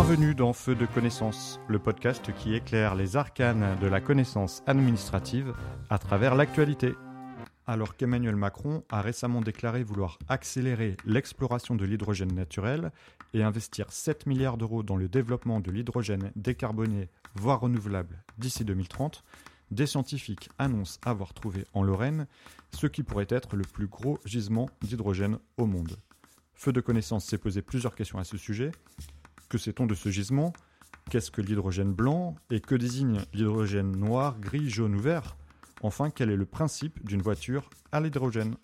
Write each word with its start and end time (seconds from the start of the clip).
Bienvenue 0.00 0.32
dans 0.32 0.52
Feu 0.52 0.76
de 0.76 0.86
connaissance, 0.86 1.58
le 1.66 1.80
podcast 1.80 2.32
qui 2.32 2.54
éclaire 2.54 2.94
les 2.94 3.16
arcanes 3.16 3.76
de 3.80 3.88
la 3.88 4.00
connaissance 4.00 4.62
administrative 4.68 5.52
à 5.90 5.98
travers 5.98 6.36
l'actualité. 6.36 6.94
Alors 7.66 7.96
qu'Emmanuel 7.96 8.36
Macron 8.36 8.84
a 8.90 9.02
récemment 9.02 9.40
déclaré 9.40 9.82
vouloir 9.82 10.20
accélérer 10.28 10.96
l'exploration 11.04 11.74
de 11.74 11.84
l'hydrogène 11.84 12.32
naturel 12.32 12.92
et 13.34 13.42
investir 13.42 13.90
7 13.90 14.26
milliards 14.26 14.56
d'euros 14.56 14.84
dans 14.84 14.94
le 14.94 15.08
développement 15.08 15.58
de 15.58 15.72
l'hydrogène 15.72 16.30
décarboné, 16.36 17.08
voire 17.34 17.58
renouvelable, 17.58 18.22
d'ici 18.38 18.64
2030, 18.64 19.24
des 19.72 19.86
scientifiques 19.86 20.48
annoncent 20.60 21.00
avoir 21.04 21.34
trouvé 21.34 21.64
en 21.74 21.82
Lorraine 21.82 22.28
ce 22.72 22.86
qui 22.86 23.02
pourrait 23.02 23.26
être 23.28 23.56
le 23.56 23.64
plus 23.64 23.88
gros 23.88 24.20
gisement 24.24 24.70
d'hydrogène 24.80 25.38
au 25.56 25.66
monde. 25.66 25.96
Feu 26.54 26.72
de 26.72 26.80
connaissance 26.80 27.24
s'est 27.24 27.36
posé 27.36 27.62
plusieurs 27.62 27.96
questions 27.96 28.18
à 28.18 28.24
ce 28.24 28.36
sujet. 28.36 28.70
Que 29.48 29.56
sait-on 29.56 29.86
de 29.86 29.94
ce 29.94 30.10
gisement? 30.10 30.52
Qu'est-ce 31.08 31.30
que 31.30 31.40
l'hydrogène 31.40 31.94
blanc? 31.94 32.36
Et 32.50 32.60
que 32.60 32.74
désigne 32.74 33.20
l'hydrogène 33.32 33.96
noir, 33.96 34.38
gris, 34.38 34.68
jaune 34.68 34.94
ou 34.94 35.00
vert? 35.00 35.38
Enfin, 35.80 36.10
quel 36.10 36.28
est 36.28 36.36
le 36.36 36.44
principe 36.44 37.02
d'une 37.06 37.22
voiture 37.22 37.70
à 37.90 38.00
l'hydrogène? 38.00 38.56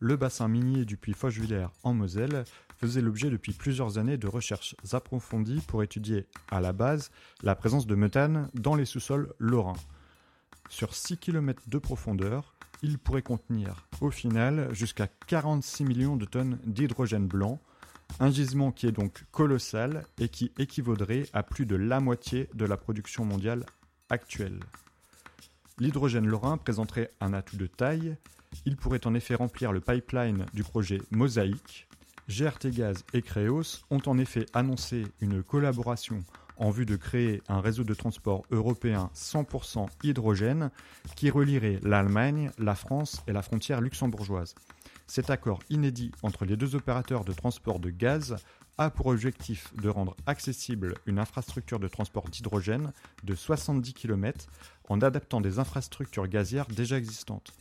Le 0.00 0.16
bassin 0.16 0.48
minier 0.48 0.86
du 0.86 0.96
puits 0.96 1.12
Fochevillers 1.12 1.66
en 1.82 1.92
Moselle 1.92 2.44
faisait 2.78 3.02
l'objet 3.02 3.28
depuis 3.28 3.52
plusieurs 3.52 3.98
années 3.98 4.16
de 4.16 4.26
recherches 4.26 4.74
approfondies 4.92 5.60
pour 5.66 5.82
étudier, 5.82 6.26
à 6.50 6.62
la 6.62 6.72
base, 6.72 7.10
la 7.42 7.54
présence 7.54 7.86
de 7.86 7.94
méthane 7.94 8.48
dans 8.54 8.74
les 8.74 8.86
sous-sols 8.86 9.34
lorrains. 9.38 9.76
Sur 10.70 10.94
6 10.94 11.18
km 11.18 11.62
de 11.66 11.78
profondeur, 11.78 12.54
il 12.82 12.98
pourrait 12.98 13.22
contenir, 13.22 13.86
au 14.00 14.10
final, 14.10 14.68
jusqu'à 14.72 15.08
46 15.26 15.84
millions 15.84 16.16
de 16.16 16.24
tonnes 16.24 16.58
d'hydrogène 16.64 17.26
blanc, 17.26 17.60
un 18.20 18.30
gisement 18.30 18.72
qui 18.72 18.86
est 18.86 18.92
donc 18.92 19.24
colossal 19.30 20.04
et 20.18 20.28
qui 20.28 20.52
équivaudrait 20.58 21.26
à 21.32 21.42
plus 21.42 21.66
de 21.66 21.76
la 21.76 22.00
moitié 22.00 22.48
de 22.54 22.64
la 22.64 22.76
production 22.76 23.24
mondiale 23.24 23.64
actuelle. 24.10 24.60
L'hydrogène 25.78 26.26
lorrain 26.26 26.56
présenterait 26.56 27.10
un 27.20 27.32
atout 27.32 27.56
de 27.56 27.66
taille, 27.66 28.16
il 28.64 28.76
pourrait 28.76 29.06
en 29.06 29.14
effet 29.14 29.34
remplir 29.34 29.72
le 29.72 29.80
pipeline 29.80 30.46
du 30.52 30.62
projet 30.64 31.00
Mosaïque. 31.10 31.86
GRT 32.28 32.70
Gaz 32.70 33.04
et 33.14 33.22
Creos 33.22 33.84
ont 33.90 34.02
en 34.06 34.18
effet 34.18 34.46
annoncé 34.52 35.06
une 35.20 35.42
collaboration 35.42 36.24
en 36.58 36.70
vue 36.70 36.86
de 36.86 36.96
créer 36.96 37.42
un 37.48 37.60
réseau 37.60 37.84
de 37.84 37.94
transport 37.94 38.44
européen 38.50 39.10
100% 39.14 39.86
hydrogène 40.02 40.70
qui 41.16 41.30
relierait 41.30 41.80
l'Allemagne, 41.82 42.50
la 42.58 42.74
France 42.74 43.22
et 43.26 43.32
la 43.32 43.42
frontière 43.42 43.80
luxembourgeoise. 43.80 44.54
Cet 45.06 45.30
accord 45.30 45.60
inédit 45.70 46.12
entre 46.22 46.44
les 46.44 46.56
deux 46.56 46.74
opérateurs 46.74 47.24
de 47.24 47.32
transport 47.32 47.78
de 47.78 47.90
gaz 47.90 48.36
a 48.76 48.90
pour 48.90 49.06
objectif 49.06 49.74
de 49.74 49.88
rendre 49.88 50.14
accessible 50.26 50.94
une 51.06 51.18
infrastructure 51.18 51.80
de 51.80 51.88
transport 51.88 52.28
d'hydrogène 52.28 52.92
de 53.24 53.34
70 53.34 53.94
km 53.94 54.46
en 54.88 55.00
adaptant 55.00 55.40
des 55.40 55.58
infrastructures 55.58 56.28
gazières 56.28 56.66
déjà 56.66 56.96
existantes. 56.96 57.52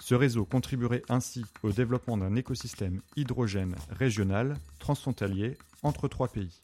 Ce 0.00 0.14
réseau 0.14 0.44
contribuerait 0.44 1.02
ainsi 1.08 1.44
au 1.62 1.70
développement 1.70 2.16
d'un 2.16 2.34
écosystème 2.34 3.00
hydrogène 3.16 3.74
régional 3.90 4.56
transfrontalier 4.78 5.56
entre 5.82 6.08
trois 6.08 6.28
pays. 6.28 6.60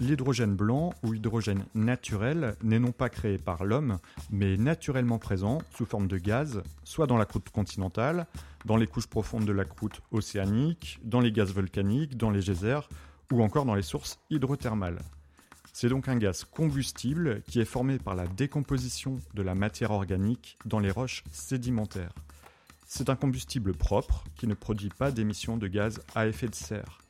L'hydrogène 0.00 0.56
blanc 0.56 0.94
ou 1.02 1.12
hydrogène 1.12 1.66
naturel 1.74 2.56
n'est 2.62 2.78
non 2.78 2.90
pas 2.90 3.10
créé 3.10 3.36
par 3.36 3.64
l'homme, 3.64 3.98
mais 4.30 4.56
naturellement 4.56 5.18
présent 5.18 5.58
sous 5.76 5.84
forme 5.84 6.08
de 6.08 6.16
gaz, 6.16 6.62
soit 6.84 7.06
dans 7.06 7.18
la 7.18 7.26
croûte 7.26 7.50
continentale, 7.50 8.26
dans 8.64 8.78
les 8.78 8.86
couches 8.86 9.08
profondes 9.08 9.44
de 9.44 9.52
la 9.52 9.66
croûte 9.66 10.00
océanique, 10.10 10.98
dans 11.04 11.20
les 11.20 11.32
gaz 11.32 11.52
volcaniques, 11.52 12.16
dans 12.16 12.30
les 12.30 12.40
geysers 12.40 12.88
ou 13.30 13.42
encore 13.42 13.66
dans 13.66 13.74
les 13.74 13.82
sources 13.82 14.18
hydrothermales. 14.30 15.02
C'est 15.74 15.90
donc 15.90 16.08
un 16.08 16.16
gaz 16.16 16.44
combustible 16.44 17.42
qui 17.42 17.60
est 17.60 17.66
formé 17.66 17.98
par 17.98 18.14
la 18.14 18.26
décomposition 18.26 19.18
de 19.34 19.42
la 19.42 19.54
matière 19.54 19.90
organique 19.90 20.56
dans 20.64 20.78
les 20.78 20.90
roches 20.90 21.24
sédimentaires. 21.30 22.14
C'est 22.86 23.10
un 23.10 23.16
combustible 23.16 23.74
propre 23.74 24.24
qui 24.36 24.46
ne 24.46 24.54
produit 24.54 24.88
pas 24.88 25.12
d'émissions 25.12 25.58
de 25.58 25.68
gaz 25.68 26.00
à 26.14 26.26
effet 26.26 26.48
de 26.48 26.54
serre. 26.54 27.00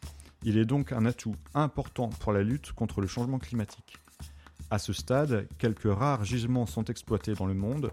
Il 0.42 0.56
est 0.56 0.64
donc 0.64 0.92
un 0.92 1.04
atout 1.04 1.36
important 1.54 2.08
pour 2.08 2.32
la 2.32 2.42
lutte 2.42 2.72
contre 2.72 3.00
le 3.00 3.06
changement 3.06 3.38
climatique. 3.38 3.98
À 4.70 4.78
ce 4.78 4.92
stade, 4.92 5.48
quelques 5.58 5.92
rares 5.92 6.24
gisements 6.24 6.66
sont 6.66 6.84
exploités 6.84 7.34
dans 7.34 7.46
le 7.46 7.54
monde 7.54 7.90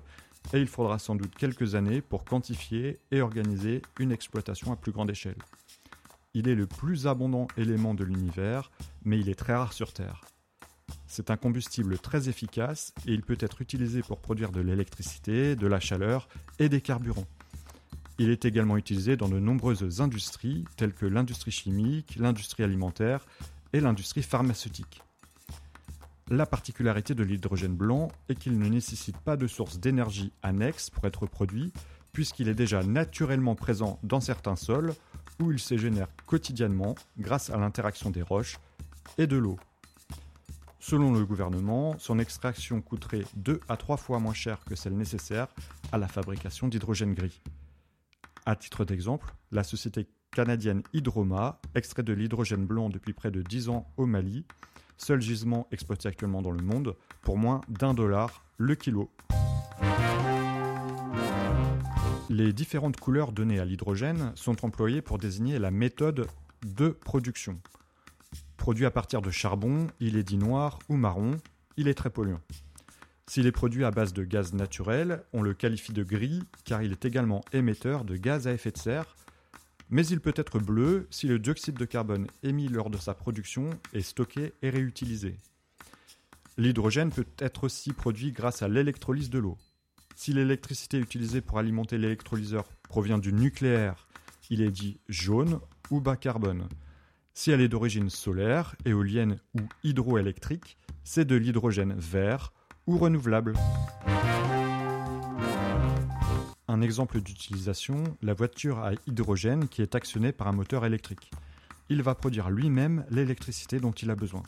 et 0.53 0.59
il 0.59 0.67
faudra 0.67 0.97
sans 0.99 1.15
doute 1.15 1.35
quelques 1.35 1.75
années 1.75 2.01
pour 2.01 2.23
quantifier 2.23 2.99
et 3.11 3.21
organiser 3.21 3.81
une 3.99 4.11
exploitation 4.11 4.71
à 4.71 4.75
plus 4.75 4.91
grande 4.91 5.09
échelle. 5.09 5.37
Il 6.33 6.47
est 6.47 6.55
le 6.55 6.67
plus 6.67 7.07
abondant 7.07 7.47
élément 7.57 7.93
de 7.93 8.03
l'univers, 8.03 8.71
mais 9.03 9.19
il 9.19 9.27
est 9.27 9.35
très 9.35 9.55
rare 9.55 9.73
sur 9.73 9.91
Terre. 9.91 10.21
C'est 11.07 11.31
un 11.31 11.37
combustible 11.37 11.97
très 11.97 12.29
efficace 12.29 12.93
et 13.05 13.13
il 13.13 13.23
peut 13.23 13.37
être 13.39 13.61
utilisé 13.61 14.01
pour 14.01 14.19
produire 14.19 14.51
de 14.51 14.61
l'électricité, 14.61 15.55
de 15.55 15.67
la 15.67 15.79
chaleur 15.79 16.29
et 16.59 16.69
des 16.69 16.81
carburants. 16.81 17.27
Il 18.19 18.29
est 18.29 18.45
également 18.45 18.78
utilisé 18.78 19.16
dans 19.16 19.29
de 19.29 19.39
nombreuses 19.39 20.01
industries 20.01 20.66
telles 20.75 20.94
que 20.94 21.05
l'industrie 21.05 21.51
chimique, 21.51 22.16
l'industrie 22.17 22.63
alimentaire 22.63 23.25
et 23.73 23.79
l'industrie 23.79 24.23
pharmaceutique. 24.23 25.01
La 26.29 26.45
particularité 26.45 27.13
de 27.16 27.23
l'hydrogène 27.23 27.75
blanc 27.75 28.09
est 28.27 28.35
qu'il 28.35 28.57
ne 28.57 28.67
nécessite 28.67 29.17
pas 29.17 29.38
de 29.38 29.47
source 29.47 29.79
d'énergie 29.79 30.33
annexe 30.41 30.89
pour 30.89 31.06
être 31.06 31.25
produit, 31.25 31.72
puisqu'il 32.11 32.50
est 32.50 32.56
déjà 32.56 32.83
naturellement 32.83 33.56
présent 33.56 34.00
dans 34.03 34.19
certains 34.19 34.56
sols 34.56 34.94
où 35.39 35.51
il 35.51 35.59
se 35.59 35.77
génère 35.77 36.07
quotidiennement 36.25 36.95
grâce 37.19 37.50
à 37.51 37.57
l'interaction 37.57 38.09
des 38.09 38.23
roches 38.23 38.57
et 39.17 39.27
de 39.27 39.38
l'eau. 39.38 39.57
Selon 40.79 41.13
le 41.13 41.25
gouvernement, 41.25 41.95
son 42.00 42.17
extraction 42.17 42.81
coûterait 42.81 43.25
2 43.35 43.59
à 43.69 43.77
3 43.77 43.97
fois 43.97 44.19
moins 44.19 44.33
cher 44.33 44.57
que 44.66 44.75
celle 44.75 44.97
nécessaire 44.97 45.47
à 45.91 45.97
la 45.97 46.07
fabrication 46.07 46.67
d'hydrogène 46.67 47.13
gris. 47.13 47.41
À 48.47 48.55
titre 48.55 48.85
d'exemple, 48.85 49.35
la 49.51 49.61
société 49.65 50.07
canadienne 50.31 50.81
Hydroma 50.93 51.59
extrait 51.75 52.01
de 52.01 52.13
l'hydrogène 52.13 52.65
blanc 52.65 52.87
depuis 52.87 53.11
près 53.11 53.29
de 53.29 53.41
10 53.41 53.67
ans 53.67 53.91
au 53.97 54.05
Mali, 54.05 54.45
seul 54.95 55.19
gisement 55.19 55.67
exploité 55.73 56.07
actuellement 56.07 56.41
dans 56.41 56.51
le 56.51 56.63
monde, 56.63 56.95
pour 57.23 57.37
moins 57.37 57.59
d'un 57.67 57.93
dollar 57.93 58.45
le 58.55 58.75
kilo. 58.75 59.11
Les 62.29 62.53
différentes 62.53 62.97
couleurs 63.01 63.33
données 63.33 63.59
à 63.59 63.65
l'hydrogène 63.65 64.31
sont 64.35 64.63
employées 64.63 65.01
pour 65.01 65.17
désigner 65.17 65.59
la 65.59 65.69
méthode 65.69 66.25
de 66.65 66.87
production. 66.87 67.59
Produit 68.55 68.85
à 68.85 68.91
partir 68.91 69.21
de 69.21 69.29
charbon, 69.29 69.87
il 69.99 70.15
est 70.15 70.23
dit 70.23 70.37
noir 70.37 70.79
ou 70.87 70.95
marron, 70.95 71.35
il 71.75 71.89
est 71.89 71.95
très 71.95 72.09
polluant. 72.09 72.39
S'il 73.29 73.45
est 73.45 73.51
produit 73.51 73.83
à 73.83 73.91
base 73.91 74.13
de 74.13 74.23
gaz 74.23 74.53
naturel, 74.53 75.23
on 75.33 75.41
le 75.41 75.53
qualifie 75.53 75.91
de 75.91 76.03
gris 76.03 76.41
car 76.63 76.81
il 76.81 76.93
est 76.93 77.03
également 77.03 77.43
émetteur 77.51 78.05
de 78.05 78.15
gaz 78.15 78.47
à 78.47 78.53
effet 78.53 78.71
de 78.71 78.77
serre, 78.77 79.17
mais 79.89 80.05
il 80.07 80.21
peut 80.21 80.33
être 80.35 80.59
bleu 80.59 81.07
si 81.09 81.27
le 81.27 81.38
dioxyde 81.38 81.77
de 81.77 81.85
carbone 81.85 82.27
émis 82.43 82.69
lors 82.69 82.89
de 82.89 82.97
sa 82.97 83.13
production 83.13 83.69
est 83.93 84.01
stocké 84.01 84.53
et 84.61 84.69
réutilisé. 84.69 85.35
L'hydrogène 86.57 87.11
peut 87.11 87.27
être 87.38 87.65
aussi 87.65 87.91
produit 87.91 88.31
grâce 88.31 88.61
à 88.61 88.69
l'électrolyse 88.69 89.29
de 89.29 89.39
l'eau. 89.39 89.57
Si 90.15 90.33
l'électricité 90.33 90.97
utilisée 90.97 91.41
pour 91.41 91.59
alimenter 91.59 91.97
l'électrolyseur 91.97 92.65
provient 92.89 93.19
du 93.19 93.33
nucléaire, 93.33 94.07
il 94.49 94.61
est 94.61 94.71
dit 94.71 94.99
jaune 95.09 95.59
ou 95.91 95.99
bas 95.99 96.15
carbone. 96.15 96.67
Si 97.33 97.51
elle 97.51 97.61
est 97.61 97.67
d'origine 97.67 98.09
solaire, 98.09 98.75
éolienne 98.85 99.38
ou 99.53 99.59
hydroélectrique, 99.83 100.77
c'est 101.03 101.25
de 101.25 101.35
l'hydrogène 101.35 101.94
vert 101.94 102.53
ou 102.87 102.97
renouvelable. 102.97 103.53
Un 106.69 106.81
exemple 106.81 107.21
d'utilisation, 107.21 108.03
la 108.21 108.33
voiture 108.33 108.79
à 108.79 108.91
hydrogène 109.07 109.67
qui 109.67 109.81
est 109.81 109.95
actionnée 109.95 110.31
par 110.31 110.47
un 110.47 110.51
moteur 110.51 110.85
électrique. 110.85 111.31
Il 111.89 112.01
va 112.01 112.15
produire 112.15 112.50
lui-même 112.50 113.06
l'électricité 113.09 113.79
dont 113.79 113.91
il 113.91 114.09
a 114.09 114.15
besoin. 114.15 114.44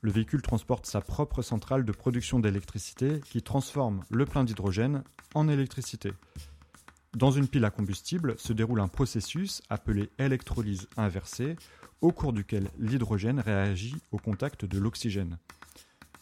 Le 0.00 0.10
véhicule 0.10 0.42
transporte 0.42 0.86
sa 0.86 1.00
propre 1.00 1.42
centrale 1.42 1.84
de 1.84 1.92
production 1.92 2.38
d'électricité 2.38 3.20
qui 3.24 3.42
transforme 3.42 4.04
le 4.10 4.24
plein 4.24 4.44
d'hydrogène 4.44 5.02
en 5.34 5.48
électricité. 5.48 6.12
Dans 7.16 7.30
une 7.30 7.48
pile 7.48 7.64
à 7.64 7.70
combustible 7.70 8.38
se 8.38 8.52
déroule 8.52 8.80
un 8.80 8.88
processus 8.88 9.62
appelé 9.70 10.10
électrolyse 10.18 10.88
inversée 10.96 11.56
au 12.00 12.12
cours 12.12 12.32
duquel 12.32 12.70
l'hydrogène 12.78 13.40
réagit 13.40 13.96
au 14.12 14.18
contact 14.18 14.64
de 14.64 14.78
l'oxygène. 14.78 15.38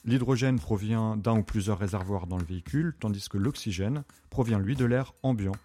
L'hydrogène 0.06 0.60
provient 0.60 1.16
d'un 1.16 1.38
ou 1.38 1.42
plusieurs 1.42 1.80
réservoirs 1.80 2.28
dans 2.28 2.38
le 2.38 2.44
véhicule, 2.44 2.94
tandis 3.00 3.28
que 3.28 3.38
l'oxygène 3.38 4.04
provient 4.30 4.60
lui 4.60 4.76
de 4.76 4.84
l'air 4.84 5.12
ambiant. 5.24 5.56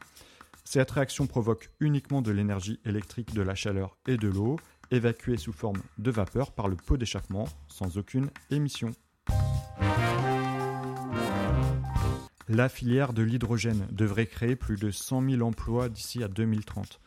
Cette 0.63 0.89
réaction 0.89 1.27
provoque 1.27 1.69
uniquement 1.79 2.23
de 2.23 2.31
l'énergie 2.31 2.79
électrique 2.83 3.35
de 3.35 3.43
la 3.43 3.53
chaleur 3.53 3.97
et 4.07 4.17
de 4.17 4.27
l'eau, 4.27 4.57
évacuée 4.89 5.38
sous 5.38 5.53
forme 5.53 5.79
de 5.99 6.09
vapeur 6.09 6.53
par 6.53 6.67
le 6.67 6.75
pot 6.75 6.97
d'échappement, 6.97 7.47
sans 7.67 7.99
aucune 7.99 8.31
émission. 8.49 8.91
La 12.47 12.67
filière 12.67 13.13
de 13.13 13.21
l'hydrogène 13.21 13.88
devrait 13.91 14.25
créer 14.25 14.55
plus 14.55 14.77
de 14.77 14.89
100 14.89 15.29
000 15.29 15.41
emplois 15.47 15.88
d'ici 15.88 16.23
à 16.23 16.27
2030. 16.27 16.99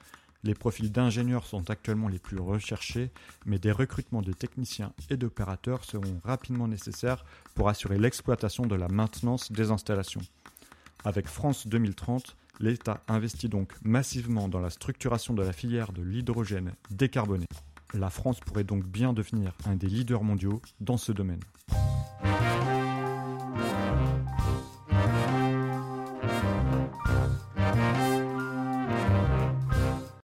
Les 0.45 0.53
profils 0.55 0.93
d'ingénieurs 0.93 1.47
sont 1.47 1.71
actuellement 1.71 2.09
les 2.09 2.19
plus 2.19 2.39
recherchés, 2.39 3.11
mais 3.47 3.59
des 3.59 3.73
recrutements 3.73 4.21
de 4.21 4.35
techniciens 4.35 4.93
et 5.09 5.17
d'opérateurs 5.17 5.85
seront 5.85 6.21
rapidement 6.23 6.69
nécessaires 6.69 7.25
pour 7.55 7.71
assurer 7.71 7.99
l'exploitation 7.99 8.67
de 8.67 8.75
la 8.75 8.89
maintenance 8.89 9.51
des 9.51 9.71
installations. 9.71 10.21
Avec 11.03 11.29
France 11.29 11.67
2030, 11.67 12.37
l'État 12.61 13.03
investit 13.09 13.49
donc 13.49 13.73
massivement 13.83 14.49
dans 14.49 14.61
la 14.61 14.69
structuration 14.69 15.33
de 15.33 15.43
la 15.43 15.55
filière 15.55 15.93
de 15.93 16.03
l'hydrogène 16.03 16.75
décarboné. 16.91 17.47
La 17.95 18.11
France 18.11 18.41
pourrait 18.41 18.65
donc 18.65 18.85
bien 18.85 19.15
devenir 19.15 19.55
un 19.65 19.77
des 19.77 19.89
leaders 19.89 20.25
mondiaux 20.25 20.61
dans 20.79 20.99
ce 20.99 21.13
domaine. 21.13 21.41